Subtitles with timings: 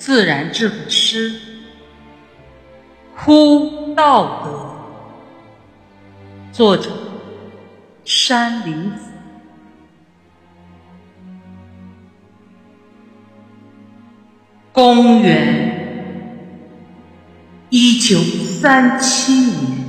[0.00, 1.30] 自然智慧诗，
[3.14, 4.74] 呼道德，
[6.50, 6.90] 作者
[8.02, 9.10] 山林子。
[14.72, 16.56] 公元
[17.68, 19.84] 一九三七年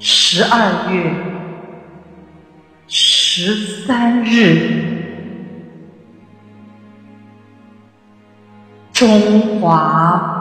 [0.00, 1.14] 十二月
[2.88, 4.99] 十三日。
[9.00, 10.36] 中华。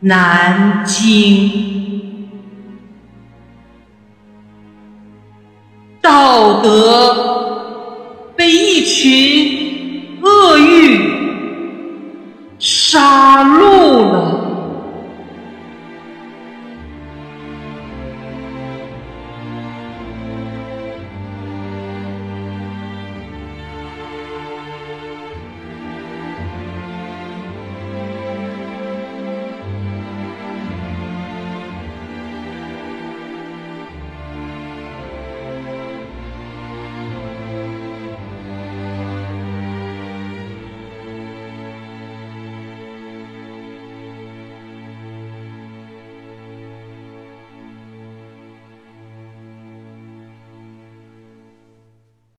[0.00, 2.28] 南京，
[6.02, 7.31] 道德